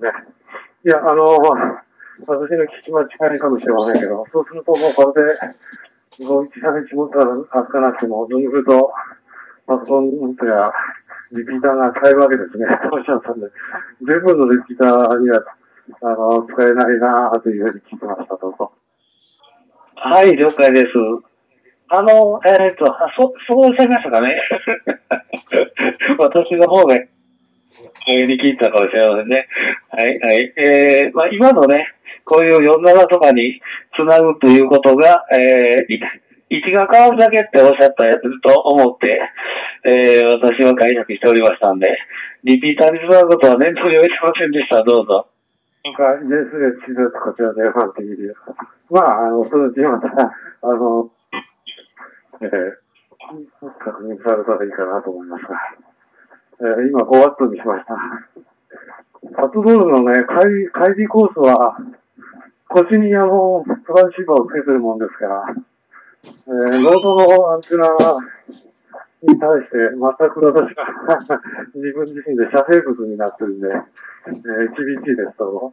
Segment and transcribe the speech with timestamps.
[0.00, 0.12] ね。
[0.84, 1.38] いや、あの、
[2.26, 5.38] 私の聞き間違いかもしれませんけど、そうするともうこれで、
[6.26, 8.92] ご一3日持ったら預かなくても、そうすると、
[9.66, 10.72] パソコンとや、
[11.32, 12.66] リピーターが買えるわけですね。
[12.82, 13.46] そうおっしゃったんで、
[14.02, 15.44] 全部のリピーターには、
[16.02, 18.72] あの、使えないなというふうに聞いてました、どうぞ。
[19.96, 20.86] はい、了解です。
[21.88, 24.40] あの、えっ、と、あそ、そうおっしゃいましたかね。
[26.18, 27.08] 私の方で、
[28.08, 29.46] えー、に聞いたかもしれませんね。
[29.90, 30.52] はい、はい。
[30.56, 31.86] えー、まあ今のね、
[32.24, 33.60] こういう47とかに
[33.96, 35.98] つなぐということが、えー、
[36.50, 39.20] 位置が変わるだけっておっしゃったやつと思って、
[39.84, 41.86] えー、私は解釈しておりましたんで、
[42.44, 44.82] リピーターにつなぐことは念頭に置いてませんでした。
[44.82, 45.28] どうぞ。
[45.84, 48.34] なんか、イエスで地図こちらでファンっていうよ。
[48.90, 50.08] まあ、あの、そのうちまた、
[50.62, 51.10] あの、
[52.42, 55.56] えー、確認されたらいいかなと思いますが。
[56.60, 57.96] えー、今5ワットにしました。
[59.34, 61.76] パトロールのね、帰り、帰りコースは、
[62.68, 67.88] 腰にあの、トランシーバーをつけてるもんですから、えー、ノートのアンテナ
[69.22, 71.40] に対して全く私が
[71.74, 75.72] 自分自身で遮蔽物になってるんで、えー、厳しいですと